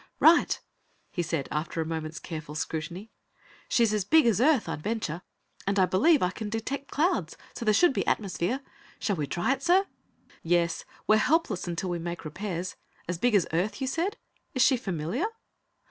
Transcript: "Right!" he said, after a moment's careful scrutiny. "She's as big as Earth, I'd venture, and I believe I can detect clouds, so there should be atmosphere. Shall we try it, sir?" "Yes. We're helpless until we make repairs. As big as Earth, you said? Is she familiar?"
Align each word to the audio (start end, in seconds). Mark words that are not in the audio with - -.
"Right!" 0.19 0.59
he 1.11 1.21
said, 1.21 1.47
after 1.51 1.79
a 1.79 1.85
moment's 1.85 2.17
careful 2.17 2.55
scrutiny. 2.55 3.11
"She's 3.69 3.93
as 3.93 4.03
big 4.03 4.25
as 4.25 4.41
Earth, 4.41 4.67
I'd 4.67 4.81
venture, 4.81 5.21
and 5.67 5.77
I 5.77 5.85
believe 5.85 6.23
I 6.23 6.31
can 6.31 6.49
detect 6.49 6.89
clouds, 6.89 7.37
so 7.53 7.65
there 7.65 7.73
should 7.75 7.93
be 7.93 8.07
atmosphere. 8.07 8.61
Shall 8.97 9.15
we 9.15 9.27
try 9.27 9.53
it, 9.53 9.61
sir?" 9.61 9.85
"Yes. 10.41 10.85
We're 11.05 11.17
helpless 11.17 11.67
until 11.67 11.91
we 11.91 11.99
make 11.99 12.25
repairs. 12.25 12.77
As 13.07 13.19
big 13.19 13.35
as 13.35 13.45
Earth, 13.53 13.79
you 13.79 13.85
said? 13.85 14.17
Is 14.55 14.63
she 14.63 14.75
familiar?" 14.75 15.27